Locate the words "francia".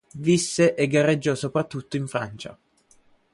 2.07-2.57